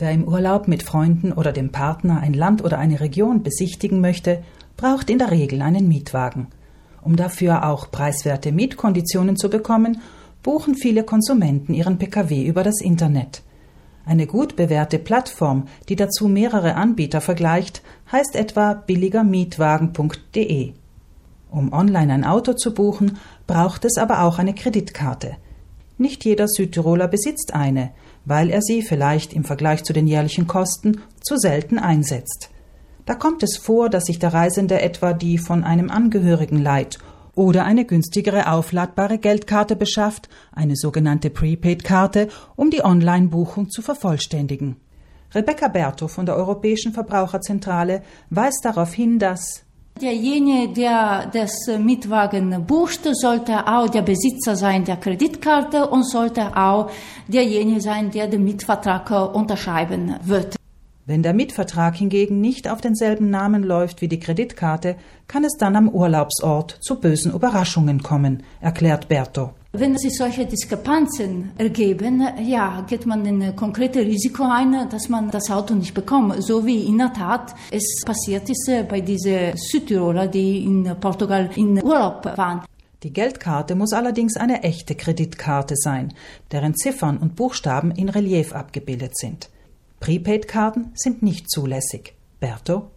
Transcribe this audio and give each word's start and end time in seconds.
Wer 0.00 0.12
im 0.12 0.26
Urlaub 0.26 0.66
mit 0.66 0.82
Freunden 0.82 1.30
oder 1.30 1.52
dem 1.52 1.72
Partner 1.72 2.20
ein 2.20 2.32
Land 2.32 2.64
oder 2.64 2.78
eine 2.78 3.00
Region 3.00 3.42
besichtigen 3.42 4.00
möchte, 4.00 4.42
braucht 4.78 5.10
in 5.10 5.18
der 5.18 5.30
Regel 5.30 5.60
einen 5.60 5.88
Mietwagen. 5.88 6.46
Um 7.02 7.16
dafür 7.16 7.68
auch 7.68 7.90
preiswerte 7.90 8.50
Mietkonditionen 8.50 9.36
zu 9.36 9.50
bekommen, 9.50 10.00
buchen 10.42 10.74
viele 10.74 11.04
Konsumenten 11.04 11.74
ihren 11.74 11.98
Pkw 11.98 12.46
über 12.46 12.62
das 12.62 12.80
Internet. 12.80 13.42
Eine 14.06 14.26
gut 14.26 14.56
bewährte 14.56 14.98
Plattform, 14.98 15.66
die 15.90 15.96
dazu 15.96 16.28
mehrere 16.28 16.76
Anbieter 16.76 17.20
vergleicht, 17.20 17.82
heißt 18.10 18.36
etwa 18.36 18.72
billigermietwagen.de. 18.72 20.72
Um 21.50 21.74
online 21.74 22.14
ein 22.14 22.24
Auto 22.24 22.54
zu 22.54 22.72
buchen, 22.72 23.18
braucht 23.46 23.84
es 23.84 23.98
aber 23.98 24.22
auch 24.22 24.38
eine 24.38 24.54
Kreditkarte. 24.54 25.36
Nicht 26.00 26.24
jeder 26.24 26.48
Südtiroler 26.48 27.08
besitzt 27.08 27.52
eine, 27.52 27.90
weil 28.24 28.48
er 28.48 28.62
sie 28.62 28.80
vielleicht 28.80 29.34
im 29.34 29.44
Vergleich 29.44 29.84
zu 29.84 29.92
den 29.92 30.06
jährlichen 30.06 30.46
Kosten 30.46 31.02
zu 31.20 31.36
selten 31.36 31.78
einsetzt. 31.78 32.48
Da 33.04 33.14
kommt 33.14 33.42
es 33.42 33.58
vor, 33.58 33.90
dass 33.90 34.06
sich 34.06 34.18
der 34.18 34.32
Reisende 34.32 34.80
etwa 34.80 35.12
die 35.12 35.36
von 35.36 35.62
einem 35.62 35.90
Angehörigen 35.90 36.56
leiht 36.56 37.00
oder 37.34 37.66
eine 37.66 37.84
günstigere 37.84 38.50
aufladbare 38.50 39.18
Geldkarte 39.18 39.76
beschafft, 39.76 40.30
eine 40.52 40.74
sogenannte 40.74 41.28
Prepaid-Karte, 41.28 42.28
um 42.56 42.70
die 42.70 42.82
Online-Buchung 42.82 43.68
zu 43.68 43.82
vervollständigen. 43.82 44.76
Rebecca 45.34 45.68
Berto 45.68 46.08
von 46.08 46.24
der 46.24 46.36
Europäischen 46.36 46.94
Verbraucherzentrale 46.94 48.02
weist 48.30 48.64
darauf 48.64 48.94
hin, 48.94 49.18
dass 49.18 49.64
Derjenige, 50.00 50.72
der 50.72 51.30
das 51.32 51.52
Mietwagen 51.78 52.64
bucht, 52.66 53.00
sollte 53.12 53.66
auch 53.66 53.88
der 53.88 54.02
Besitzer 54.02 54.56
sein 54.56 54.84
der 54.84 54.96
Kreditkarte 54.96 55.86
und 55.88 56.08
sollte 56.08 56.56
auch 56.56 56.90
derjenige 57.28 57.80
sein, 57.80 58.10
der 58.10 58.26
den 58.26 58.44
Mietvertrag 58.44 59.10
unterschreiben 59.34 60.16
wird. 60.24 60.56
Wenn 61.06 61.22
der 61.22 61.34
Mietvertrag 61.34 61.96
hingegen 61.96 62.40
nicht 62.40 62.68
auf 62.68 62.80
denselben 62.80 63.30
Namen 63.30 63.62
läuft 63.62 64.00
wie 64.00 64.08
die 64.08 64.20
Kreditkarte, 64.20 64.96
kann 65.26 65.44
es 65.44 65.56
dann 65.58 65.76
am 65.76 65.88
Urlaubsort 65.88 66.78
zu 66.80 67.00
bösen 67.00 67.32
Überraschungen 67.32 68.02
kommen, 68.02 68.42
erklärt 68.60 69.08
Berto. 69.08 69.50
Wenn 69.72 69.96
sich 69.96 70.16
solche 70.16 70.46
Diskrepanzen 70.46 71.52
ergeben, 71.56 72.24
ja, 72.44 72.84
geht 72.88 73.06
man 73.06 73.24
in 73.24 73.54
konkretes 73.54 74.04
Risiko 74.04 74.42
ein, 74.42 74.88
dass 74.90 75.08
man 75.08 75.30
das 75.30 75.48
Auto 75.48 75.74
nicht 75.74 75.94
bekommt. 75.94 76.42
So 76.42 76.66
wie 76.66 76.86
in 76.86 76.98
der 76.98 77.12
Tat 77.12 77.54
es 77.70 78.02
passiert 78.04 78.50
ist 78.50 78.68
äh, 78.68 78.82
bei 78.82 79.00
diesen 79.00 79.56
Südtiroler, 79.56 80.26
die 80.26 80.64
in 80.64 80.92
Portugal 81.00 81.50
in 81.54 81.80
Urlaub 81.84 82.24
waren. 82.36 82.62
Die 83.04 83.12
Geldkarte 83.12 83.76
muss 83.76 83.92
allerdings 83.92 84.36
eine 84.36 84.64
echte 84.64 84.96
Kreditkarte 84.96 85.76
sein, 85.76 86.14
deren 86.50 86.74
Ziffern 86.74 87.18
und 87.18 87.36
Buchstaben 87.36 87.92
in 87.92 88.08
Relief 88.08 88.52
abgebildet 88.52 89.16
sind. 89.16 89.50
Prepaid-Karten 90.00 90.90
sind 90.96 91.22
nicht 91.22 91.48
zulässig. 91.48 92.14
Berto? 92.40 92.90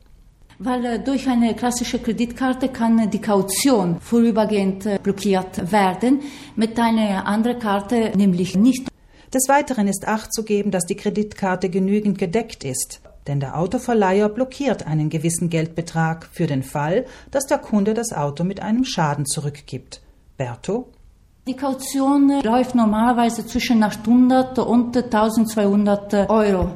Weil 0.63 0.85
äh, 0.85 0.99
durch 0.99 1.27
eine 1.27 1.53
klassische 1.55 1.99
Kreditkarte 1.99 2.69
kann 2.69 3.09
die 3.09 3.19
Kaution 3.19 3.99
vorübergehend 3.99 4.85
äh, 4.85 4.97
blockiert 5.01 5.73
werden, 5.73 6.21
mit 6.55 6.79
einer 6.79 7.27
anderen 7.27 7.59
Karte 7.59 8.13
nämlich 8.15 8.55
nicht. 8.55 8.87
Des 9.33 9.49
Weiteren 9.49 9.89
ist 9.89 10.07
Acht 10.07 10.33
zu 10.33 10.43
geben, 10.43 10.71
dass 10.71 10.85
die 10.85 10.95
Kreditkarte 10.95 11.69
genügend 11.69 12.17
gedeckt 12.17 12.63
ist, 12.63 13.01
denn 13.27 13.41
der 13.41 13.57
Autoverleiher 13.59 14.29
blockiert 14.29 14.87
einen 14.87 15.09
gewissen 15.09 15.49
Geldbetrag 15.49 16.29
für 16.31 16.47
den 16.47 16.63
Fall, 16.63 17.05
dass 17.31 17.45
der 17.45 17.57
Kunde 17.57 17.93
das 17.93 18.13
Auto 18.13 18.45
mit 18.45 18.61
einem 18.61 18.85
Schaden 18.85 19.25
zurückgibt. 19.25 20.01
Berto? 20.37 20.87
Die 21.45 21.57
Kaution 21.57 22.29
äh, 22.29 22.41
läuft 22.41 22.73
normalerweise 22.73 23.45
zwischen 23.45 23.83
800 23.83 24.59
und 24.59 24.95
1200 24.95 26.29
Euro. 26.29 26.71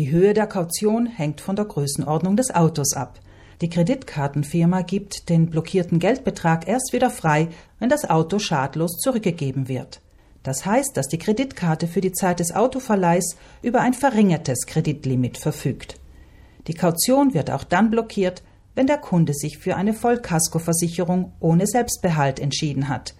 Die 0.00 0.10
Höhe 0.10 0.32
der 0.32 0.46
Kaution 0.46 1.04
hängt 1.04 1.42
von 1.42 1.56
der 1.56 1.66
Größenordnung 1.66 2.34
des 2.34 2.54
Autos 2.54 2.94
ab. 2.94 3.20
Die 3.60 3.68
Kreditkartenfirma 3.68 4.80
gibt 4.80 5.28
den 5.28 5.50
blockierten 5.50 5.98
Geldbetrag 5.98 6.66
erst 6.66 6.94
wieder 6.94 7.10
frei, 7.10 7.48
wenn 7.78 7.90
das 7.90 8.08
Auto 8.08 8.38
schadlos 8.38 8.96
zurückgegeben 8.96 9.68
wird. 9.68 10.00
Das 10.42 10.64
heißt, 10.64 10.96
dass 10.96 11.08
die 11.08 11.18
Kreditkarte 11.18 11.86
für 11.86 12.00
die 12.00 12.12
Zeit 12.12 12.40
des 12.40 12.54
Autoverleihs 12.56 13.36
über 13.60 13.82
ein 13.82 13.92
verringertes 13.92 14.64
Kreditlimit 14.64 15.36
verfügt. 15.36 16.00
Die 16.66 16.72
Kaution 16.72 17.34
wird 17.34 17.50
auch 17.50 17.64
dann 17.64 17.90
blockiert, 17.90 18.42
wenn 18.74 18.86
der 18.86 18.96
Kunde 18.96 19.34
sich 19.34 19.58
für 19.58 19.76
eine 19.76 19.92
Vollkaskoversicherung 19.92 21.32
ohne 21.40 21.66
Selbstbehalt 21.66 22.40
entschieden 22.40 22.88
hat. 22.88 23.14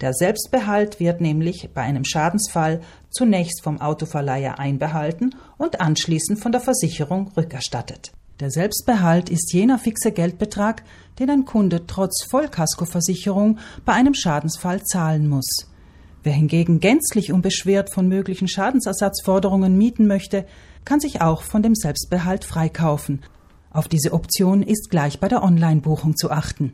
Der 0.00 0.14
Selbstbehalt 0.14 0.98
wird 0.98 1.20
nämlich 1.20 1.70
bei 1.74 1.82
einem 1.82 2.04
Schadensfall 2.04 2.80
zunächst 3.10 3.62
vom 3.62 3.82
Autoverleiher 3.82 4.58
einbehalten 4.58 5.34
und 5.58 5.80
anschließend 5.80 6.38
von 6.38 6.52
der 6.52 6.62
Versicherung 6.62 7.30
rückerstattet. 7.36 8.12
Der 8.40 8.50
Selbstbehalt 8.50 9.28
ist 9.28 9.52
jener 9.52 9.78
fixe 9.78 10.12
Geldbetrag, 10.12 10.84
den 11.18 11.28
ein 11.28 11.44
Kunde 11.44 11.86
trotz 11.86 12.24
Vollkaskoversicherung 12.30 13.58
bei 13.84 13.92
einem 13.92 14.14
Schadensfall 14.14 14.82
zahlen 14.82 15.28
muss. 15.28 15.66
Wer 16.22 16.32
hingegen 16.32 16.80
gänzlich 16.80 17.32
unbeschwert 17.32 17.92
von 17.92 18.08
möglichen 18.08 18.48
Schadensersatzforderungen 18.48 19.76
mieten 19.76 20.06
möchte, 20.06 20.46
kann 20.86 21.00
sich 21.00 21.20
auch 21.20 21.42
von 21.42 21.62
dem 21.62 21.74
Selbstbehalt 21.74 22.46
freikaufen. 22.46 23.20
Auf 23.70 23.88
diese 23.88 24.14
Option 24.14 24.62
ist 24.62 24.88
gleich 24.88 25.20
bei 25.20 25.28
der 25.28 25.42
Online-Buchung 25.42 26.16
zu 26.16 26.30
achten. 26.30 26.72